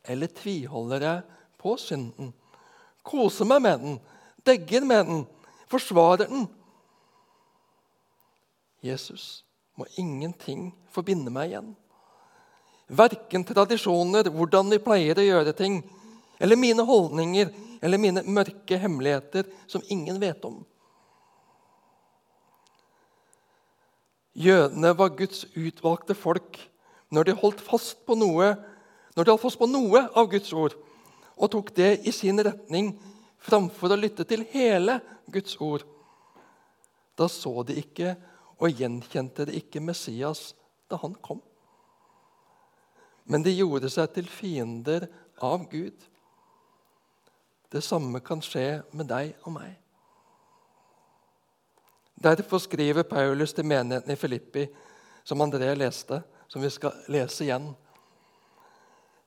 Eller 0.07 0.27
tviholder 0.27 1.01
jeg 1.01 1.23
på 1.61 1.75
synden? 1.81 2.31
Koser 3.05 3.47
meg 3.47 3.61
med 3.63 3.83
den, 3.83 3.97
degger 4.45 4.85
med 4.85 5.05
den, 5.09 5.25
forsvarer 5.69 6.29
den? 6.29 6.47
Jesus 8.83 9.43
må 9.77 9.85
ingenting 9.97 10.71
forbinde 10.93 11.33
meg 11.33 11.51
igjen. 11.51 11.73
Verken 12.87 13.43
tradisjoner, 13.45 14.29
hvordan 14.31 14.71
vi 14.71 14.79
pleier 14.81 15.19
å 15.19 15.25
gjøre 15.25 15.53
ting, 15.57 15.81
eller 16.39 16.59
mine 16.59 16.85
holdninger 16.87 17.51
eller 17.81 18.01
mine 18.01 18.23
mørke 18.25 18.77
hemmeligheter 18.79 19.49
som 19.69 19.83
ingen 19.89 20.19
vet 20.21 20.45
om. 20.45 20.61
Jødene 24.37 24.93
var 24.97 25.15
Guds 25.17 25.45
utvalgte 25.57 26.15
folk 26.17 26.59
når 27.13 27.29
de 27.29 27.37
holdt 27.39 27.63
fast 27.63 28.03
på 28.05 28.17
noe, 28.19 28.51
når 29.15 29.25
de 29.25 29.33
holdt 29.33 29.45
fast 29.47 29.59
på 29.59 29.69
noe 29.69 30.03
av 30.13 30.29
Guds 30.31 30.53
ord 30.53 30.77
og 31.37 31.51
tok 31.53 31.73
det 31.77 31.91
i 32.09 32.13
sin 32.13 32.41
retning 32.41 32.95
framfor 33.45 33.93
å 33.93 33.99
lytte 33.99 34.25
til 34.25 34.45
hele 34.53 34.99
Guds 35.29 35.59
ord. 35.61 35.83
Da 37.17 37.27
så 37.29 37.61
de 37.65 37.77
ikke 37.81 38.15
og 38.57 38.73
gjenkjente 38.73 39.45
de 39.49 39.57
ikke 39.59 39.83
Messias 39.85 40.51
da 40.89 40.97
han 41.01 41.13
kom 41.21 41.41
men 43.27 43.43
de 43.43 43.51
gjorde 43.51 43.89
seg 43.91 44.11
til 44.15 44.29
fiender 44.31 45.07
av 45.43 45.67
Gud. 45.71 45.95
Det 47.71 47.83
samme 47.83 48.21
kan 48.23 48.41
skje 48.43 48.81
med 48.95 49.09
deg 49.11 49.35
og 49.43 49.57
meg. 49.57 49.75
Derfor 52.17 52.57
skriver 52.57 53.03
Paulus 53.03 53.53
til 53.53 53.65
menigheten 53.65 54.11
i 54.11 54.17
Filippi, 54.17 54.65
som 55.23 55.41
André 55.41 55.73
leste, 55.77 56.21
som 56.47 56.61
vi 56.61 56.69
skal 56.73 56.95
lese 57.13 57.45
igjen. 57.45 57.69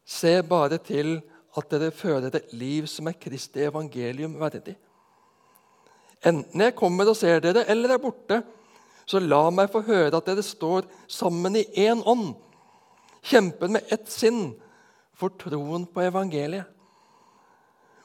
Se 0.05 0.41
bare 0.43 0.81
til 0.83 1.21
at 1.57 1.71
dere 1.71 1.91
fører 1.95 2.35
et 2.35 2.55
liv 2.57 2.87
som 2.91 3.07
er 3.11 3.19
Kristi 3.21 3.63
evangelium 3.67 4.35
verdig. 4.41 4.75
Enten 6.27 6.65
jeg 6.67 6.77
kommer 6.77 7.09
og 7.09 7.17
ser 7.17 7.41
dere, 7.45 7.65
eller 7.71 7.95
er 7.95 8.03
borte, 8.03 8.43
så 9.07 9.23
la 9.23 9.47
meg 9.55 9.71
få 9.73 9.83
høre 9.87 10.13
at 10.17 10.27
dere 10.27 10.43
står 10.45 10.89
sammen 11.11 11.57
i 11.59 11.65
én 11.87 12.03
ånd, 12.07 12.35
kjemper 13.23 13.71
med 13.73 13.89
ett 13.93 14.11
sinn 14.11 14.51
for 15.17 15.35
troen 15.41 15.87
på 15.87 16.03
evangeliet, 16.05 16.67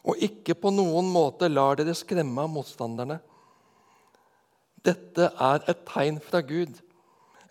og 0.05 0.21
ikke 0.21 0.53
på 0.61 0.69
noen 0.73 1.07
måte 1.09 1.49
lar 1.49 1.79
dere 1.79 1.95
skremme 1.97 2.43
av 2.43 2.51
motstanderne. 2.53 3.17
Dette 4.85 5.31
er 5.41 5.63
et 5.69 5.85
tegn 5.89 6.19
fra 6.21 6.41
Gud, 6.45 6.77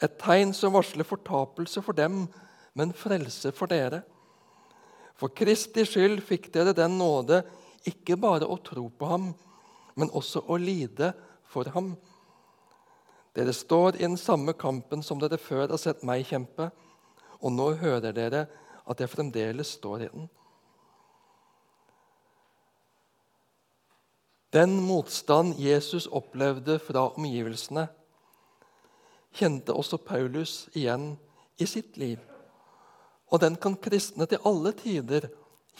et 0.02 0.18
tegn 0.20 0.52
som 0.54 0.74
varsler 0.74 1.06
fortapelse 1.06 1.82
for 1.82 1.96
dem, 1.96 2.26
men 2.74 2.92
frelse 2.94 3.52
for 3.54 3.70
dere. 3.70 4.02
For 5.18 5.32
Kristi 5.34 5.84
skyld 5.86 6.22
fikk 6.26 6.50
dere 6.54 6.74
den 6.76 6.98
nåde 6.98 7.42
ikke 7.86 8.16
bare 8.20 8.48
å 8.48 8.58
tro 8.62 8.88
på 8.88 9.08
ham, 9.08 9.32
men 9.94 10.10
også 10.10 10.44
å 10.50 10.58
lide 10.58 11.12
for 11.50 11.68
ham. 11.74 11.94
Dere 13.34 13.54
står 13.54 13.98
i 13.98 14.06
den 14.06 14.18
samme 14.18 14.54
kampen 14.58 15.02
som 15.02 15.18
dere 15.22 15.38
før 15.38 15.68
har 15.68 15.80
sett 15.80 16.04
meg 16.06 16.26
kjempe, 16.28 16.70
og 17.42 17.52
nå 17.52 17.72
hører 17.80 18.14
dere 18.14 18.46
at 18.86 19.00
jeg 19.00 19.10
fremdeles 19.10 19.74
står 19.78 20.06
i 20.06 20.10
den. 20.12 20.28
Den 24.54 24.76
motstand 24.87 25.58
Jesus 25.58 26.06
opplevde 26.06 26.78
fra 26.78 27.08
omgivelsene, 27.16 27.88
kjente 29.34 29.75
også 29.75 29.99
Paulus 29.99 30.68
igjen 30.78 31.16
i 31.58 31.66
sitt 31.66 31.96
liv. 31.99 32.20
Og 33.34 33.42
den 33.42 33.56
kan 33.58 33.75
kristne 33.75 34.28
til 34.30 34.44
alle 34.46 34.70
tider 34.78 35.26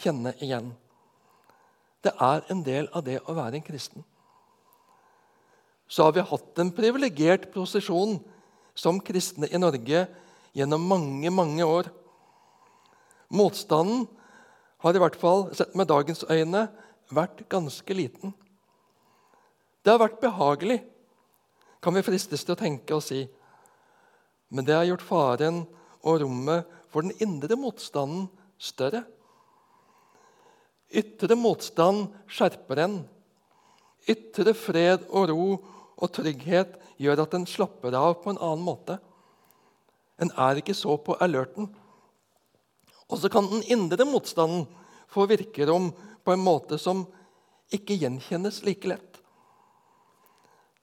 kjenne 0.03 0.35
igjen. 0.43 0.73
Det 2.03 2.11
er 2.19 2.43
en 2.51 2.65
del 2.67 2.91
av 2.91 3.07
det 3.07 3.21
å 3.23 3.37
være 3.37 3.61
en 3.61 3.65
kristen. 3.65 4.03
Så 5.87 6.03
har 6.03 6.17
vi 6.17 6.27
hatt 6.27 6.59
en 6.59 6.75
privilegert 6.75 7.47
prosesjon 7.55 8.17
som 8.75 8.99
kristne 8.99 9.47
i 9.55 9.61
Norge 9.61 10.03
gjennom 10.51 10.89
mange, 10.91 11.31
mange 11.31 11.63
år. 11.63 11.87
Motstanden 13.31 14.03
har 14.83 14.95
i 14.95 14.99
hvert 14.99 15.15
fall, 15.15 15.47
sett 15.55 15.77
med 15.79 15.87
dagens 15.87 16.27
øyne, 16.27 16.67
vært 17.07 17.47
ganske 17.47 17.95
liten. 17.95 18.35
Det 19.85 19.93
har 19.93 20.01
vært 20.01 20.17
behagelig, 20.17 20.79
kan 21.77 21.93
vi 21.93 22.01
fristes 22.01 22.41
til 22.41 22.55
å 22.55 22.57
tenke 22.57 22.95
og 22.95 23.03
si. 23.05 23.19
Men 24.49 24.65
det 24.65 24.73
har 24.73 24.87
gjort 24.87 25.05
faren 25.05 25.59
og 26.01 26.23
rommet 26.23 26.71
for 26.89 27.05
den 27.05 27.13
indre 27.21 27.53
motstanden 27.59 28.23
større. 28.57 29.03
Ytre 30.89 31.37
motstand 31.37 32.07
skjerper 32.25 32.81
en. 32.81 32.95
Ytre 34.09 34.55
fred 34.57 35.05
og 35.11 35.29
ro 35.29 35.45
og 35.53 36.13
trygghet 36.17 36.79
gjør 36.97 37.21
at 37.27 37.37
en 37.37 37.45
slapper 37.45 37.93
av 37.99 38.23
på 38.23 38.33
en 38.33 38.41
annen 38.41 38.65
måte. 38.65 38.97
En 40.17 40.33
er 40.33 40.63
ikke 40.63 40.73
så 40.73 40.97
på 40.97 41.19
alerten. 41.21 41.69
Og 43.05 43.21
så 43.21 43.29
kan 43.29 43.51
den 43.51 43.61
indre 43.69 44.09
motstanden 44.09 44.65
få 45.13 45.27
virkerom 45.29 45.91
på 46.25 46.33
en 46.33 46.41
måte 46.41 46.81
som 46.81 47.05
ikke 47.75 47.99
gjenkjennes 48.01 48.63
like 48.65 48.89
lett 48.89 49.14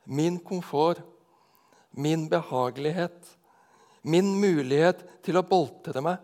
min 0.04 0.38
komfort, 0.38 1.02
min 1.90 2.28
behagelighet, 2.28 3.38
min 4.02 4.34
mulighet 4.40 5.04
til 5.22 5.38
å 5.38 5.46
boltre 5.46 6.02
meg, 6.02 6.18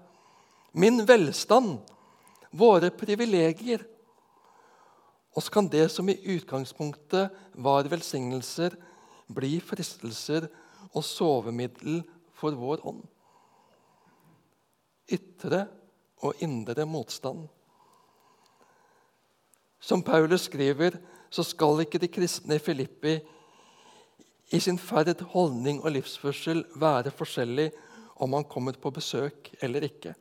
min 0.73 1.05
velstand, 1.07 1.79
våre 2.51 2.91
privilegier. 2.95 3.85
Og 5.37 5.45
så 5.45 5.53
kan 5.55 5.69
det 5.71 5.87
som 5.93 6.09
i 6.09 6.17
utgangspunktet 6.35 7.35
var 7.55 7.89
velsignelser, 7.91 8.75
bli 9.29 9.59
fristelser 9.61 10.49
og 10.95 11.05
sovemiddel 11.05 12.01
for 12.39 12.57
vår 12.57 12.83
ånd. 12.89 13.05
Ytre 15.13 15.67
og 16.25 16.41
indre 16.45 16.87
motstand. 16.89 17.47
Som 19.79 20.03
Paulus 20.03 20.49
skriver, 20.49 20.97
så 21.31 21.45
skal 21.47 21.85
ikke 21.85 22.01
de 22.03 22.11
kristne 22.11 22.57
i 22.57 22.63
Filippi 22.63 23.19
i 24.51 24.61
sin 24.61 24.79
ferd, 24.81 25.21
holdning 25.33 25.83
og 25.83 25.93
livsførsel 25.93 26.65
være 26.81 27.13
forskjellig 27.15 27.69
om 28.25 28.33
han 28.33 28.47
kommer 28.49 28.79
på 28.81 28.93
besøk 28.95 29.51
eller 29.63 29.85
ikke. 29.87 30.15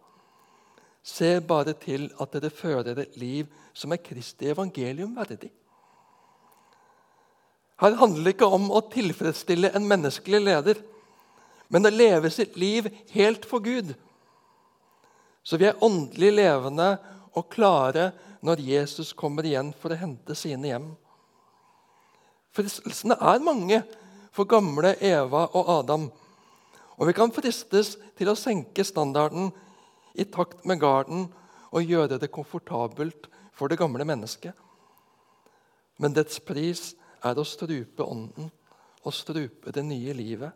Se 1.07 1.37
bare 1.39 1.73
til 1.79 2.09
at 2.19 2.33
dere 2.35 2.51
fører 2.51 2.99
et 2.99 3.15
liv 3.17 3.47
som 3.73 3.93
er 3.95 4.03
Kristi 4.03 4.49
evangelium 4.51 5.15
verdig. 5.15 5.49
Her 7.79 7.95
handler 7.95 8.25
det 8.25 8.33
ikke 8.35 8.49
om 8.51 8.71
å 8.73 8.81
tilfredsstille 8.91 9.71
en 9.77 9.87
menneskelig 9.87 10.41
leder, 10.41 10.79
men 11.69 11.85
å 11.85 11.93
leve 11.93 12.31
sitt 12.33 12.57
liv 12.57 12.89
helt 13.13 13.45
for 13.45 13.63
Gud. 13.63 13.93
Så 15.43 15.59
vi 15.61 15.69
er 15.69 15.83
åndelig 15.83 16.33
levende 16.33 16.95
og 17.37 17.47
klare 17.53 18.09
når 18.43 18.63
Jesus 18.65 19.13
kommer 19.15 19.45
igjen 19.45 19.69
for 19.77 19.93
å 19.93 19.99
hente 19.99 20.35
sine 20.35 20.71
hjem. 20.71 20.89
Fristelsene 22.57 23.15
er 23.21 23.45
mange, 23.45 23.83
for 24.37 24.45
gamle 24.45 24.93
Eva 25.01 25.47
og 25.57 25.71
Adam. 25.79 26.11
Og 26.97 27.09
vi 27.09 27.15
kan 27.17 27.33
fristes 27.33 27.95
til 28.17 28.29
å 28.29 28.37
senke 28.37 28.85
standarden 28.85 29.49
i 30.17 30.25
takt 30.29 30.63
med 30.69 30.81
garden 30.81 31.25
og 31.71 31.89
gjøre 31.89 32.19
det 32.21 32.29
komfortabelt 32.33 33.29
for 33.57 33.69
det 33.69 33.79
gamle 33.81 34.05
mennesket. 34.05 34.53
Men 35.97 36.13
dets 36.13 36.37
pris 36.45 36.91
er 37.25 37.37
å 37.37 37.45
strupe 37.47 38.05
ånden 38.05 38.51
og 39.01 39.15
strupe 39.15 39.73
det 39.73 39.85
nye 39.85 40.13
livet. 40.13 40.53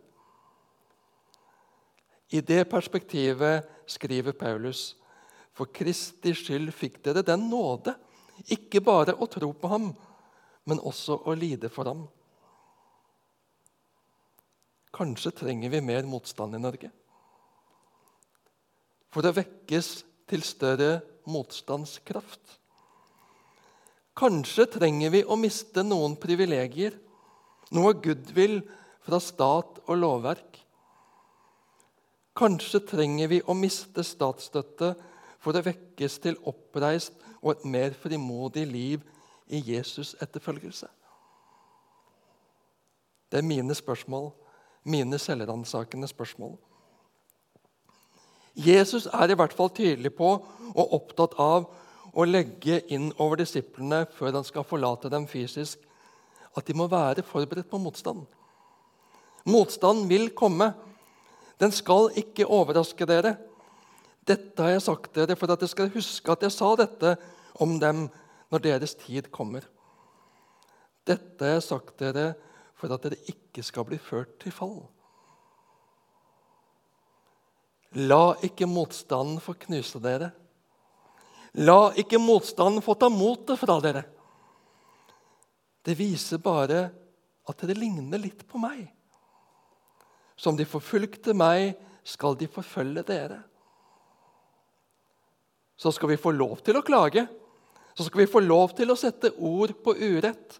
I 2.32 2.40
det 2.40 2.64
perspektivet 2.70 3.66
skriver 3.90 4.32
Paulus.: 4.32 4.94
For 5.52 5.68
Kristi 5.68 6.32
skyld 6.32 6.70
fikk 6.72 7.02
dere 7.04 7.22
den 7.22 7.50
nåde, 7.50 7.92
ikke 8.48 8.80
bare 8.80 9.12
å 9.12 9.26
tro 9.28 9.52
på 9.52 9.68
ham, 9.68 9.90
men 10.64 10.80
også 10.80 11.18
å 11.26 11.34
lide 11.36 11.68
for 11.68 11.90
ham. 11.90 12.06
Kanskje 14.92 15.32
trenger 15.32 15.72
vi 15.72 15.80
mer 15.80 16.04
motstand 16.08 16.56
i 16.56 16.60
Norge. 16.60 16.90
For 19.12 19.24
å 19.24 19.32
vekkes 19.36 19.88
til 20.28 20.44
større 20.44 21.00
motstandskraft. 21.28 22.58
Kanskje 24.16 24.66
trenger 24.74 25.12
vi 25.14 25.22
å 25.24 25.38
miste 25.40 25.84
noen 25.84 26.18
privilegier, 26.20 26.98
noe 27.72 27.94
goodwill 28.04 28.60
fra 29.04 29.20
stat 29.20 29.80
og 29.86 29.96
lovverk. 29.96 30.58
Kanskje 32.36 32.82
trenger 32.88 33.32
vi 33.32 33.40
å 33.44 33.56
miste 33.56 34.04
statsstøtte 34.04 34.92
for 35.42 35.56
å 35.56 35.64
vekkes 35.64 36.18
til 36.22 36.36
oppreist 36.48 37.16
og 37.40 37.54
et 37.54 37.64
mer 37.68 37.96
frimodig 37.96 38.66
liv 38.68 39.08
i 39.52 39.60
Jesus' 39.60 40.14
etterfølgelse. 40.22 40.88
Det 43.32 43.40
er 43.40 43.48
mine 43.48 43.74
spørsmål 43.74 44.30
mine 44.84 45.18
selvransakende 45.18 46.08
spørsmål. 46.10 46.56
Jesus 48.54 49.06
er 49.06 49.32
i 49.32 49.36
hvert 49.38 49.54
fall 49.56 49.70
tydelig 49.72 50.12
på 50.16 50.34
og 50.72 50.94
opptatt 50.98 51.38
av 51.40 51.70
å 52.12 52.26
legge 52.28 52.82
inn 52.92 53.08
over 53.22 53.40
disiplene 53.40 54.04
før 54.12 54.36
han 54.36 54.46
skal 54.46 54.66
forlate 54.68 55.10
dem 55.12 55.24
fysisk, 55.30 55.78
at 56.52 56.66
de 56.68 56.76
må 56.76 56.88
være 56.92 57.24
forberedt 57.24 57.70
på 57.70 57.80
motstand. 57.80 58.26
Motstand 59.48 60.04
vil 60.10 60.28
komme. 60.36 60.72
Den 61.58 61.72
skal 61.72 62.10
ikke 62.18 62.46
overraske 62.46 63.06
dere. 63.08 63.36
Dette 64.28 64.62
har 64.62 64.74
jeg 64.74 64.84
sagt 64.84 65.14
dere 65.16 65.36
for 65.38 65.50
at 65.50 65.62
dere 65.62 65.72
skal 65.72 65.90
huske 65.94 66.34
at 66.34 66.44
jeg 66.44 66.54
sa 66.54 66.74
dette 66.78 67.16
om 67.62 67.78
dem 67.80 68.04
når 68.52 68.66
deres 68.68 68.94
tid 69.00 69.30
kommer. 69.32 69.64
Dette 71.08 71.42
har 71.42 71.56
jeg 71.56 71.66
sagt 71.66 71.96
dere 71.98 72.34
for 72.82 72.90
at 72.90 73.04
dere 73.06 73.20
ikke 73.30 73.62
skal 73.62 73.86
bli 73.86 73.98
ført 74.02 74.40
til 74.42 74.54
fall. 74.54 74.80
La 78.02 78.34
ikke 78.42 78.66
motstanden 78.66 79.38
få 79.42 79.54
knuse 79.68 80.00
dere. 80.02 80.32
La 81.62 81.92
ikke 82.00 82.18
motstanden 82.18 82.82
få 82.82 82.96
ta 82.98 83.10
motet 83.12 83.60
fra 83.60 83.76
dere. 83.84 84.02
Det 85.86 85.94
viser 85.98 86.42
bare 86.42 86.88
at 87.46 87.62
dere 87.62 87.78
ligner 87.78 88.18
litt 88.18 88.42
på 88.48 88.58
meg. 88.58 88.88
Som 90.34 90.58
de 90.58 90.66
forfulgte 90.66 91.36
meg, 91.38 91.76
skal 92.02 92.34
de 92.34 92.48
forfølge 92.50 93.04
dere. 93.06 93.38
Så 95.78 95.92
skal 95.94 96.10
vi 96.10 96.18
få 96.18 96.32
lov 96.34 96.64
til 96.66 96.80
å 96.80 96.82
klage. 96.82 97.28
Så 97.94 98.08
skal 98.08 98.24
vi 98.24 98.30
få 98.30 98.42
lov 98.42 98.74
til 98.74 98.90
å 98.90 98.98
sette 98.98 99.30
ord 99.38 99.76
på 99.84 99.94
urett. 100.00 100.58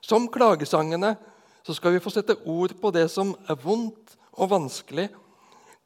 Som 0.00 0.30
klagesangene 0.32 1.16
så 1.64 1.74
skal 1.74 1.94
vi 1.94 2.02
få 2.04 2.12
sette 2.12 2.36
ord 2.44 2.74
på 2.80 2.90
det 2.92 3.06
som 3.12 3.32
er 3.48 3.56
vondt 3.60 4.16
og 4.36 4.50
vanskelig. 4.52 5.08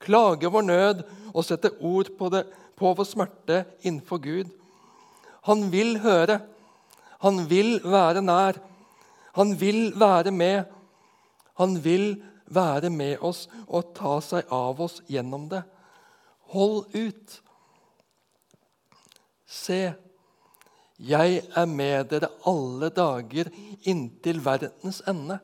Klage 0.02 0.50
vår 0.50 0.64
nød 0.66 1.02
og 1.32 1.44
sette 1.46 1.70
ord 1.78 2.10
på, 2.18 2.30
det, 2.34 2.44
på 2.78 2.90
vår 2.98 3.06
smerte 3.06 3.62
innenfor 3.82 4.18
Gud. 4.22 4.50
Han 5.46 5.68
vil 5.72 6.00
høre. 6.02 6.40
Han 7.22 7.44
vil 7.50 7.78
være 7.84 8.22
nær. 8.22 8.58
Han 9.38 9.54
vil 9.60 9.92
være 9.98 10.34
med. 10.34 10.64
Han 11.58 11.78
vil 11.84 12.22
være 12.46 12.90
med 12.90 13.22
oss 13.22 13.46
og 13.66 13.92
ta 13.94 14.18
seg 14.24 14.50
av 14.54 14.80
oss 14.82 15.00
gjennom 15.10 15.48
det. 15.50 15.62
Hold 16.54 16.94
ut. 16.94 17.38
Se, 19.48 19.82
jeg 20.98 21.42
er 21.56 21.68
med 21.70 22.10
dere 22.10 22.30
alle 22.48 22.90
dager 22.94 23.50
inntil 23.86 24.40
verdens 24.44 25.02
ende. 25.08 25.38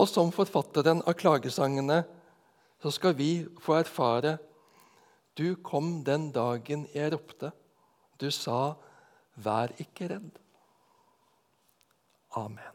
Og 0.00 0.08
som 0.08 0.32
forfatteren 0.32 1.02
av 1.04 1.16
klagesangene 1.18 2.02
så 2.82 2.90
skal 2.94 3.14
vi 3.18 3.44
få 3.62 3.78
erfare 3.82 4.38
Du 5.36 5.54
kom 5.64 6.02
den 6.04 6.30
dagen 6.32 6.86
jeg 6.94 7.12
ropte. 7.12 7.52
Du 8.20 8.30
sa, 8.30 8.76
'Vær 9.36 9.72
ikke 9.80 10.08
redd'. 10.08 10.38
Amen. 12.36 12.71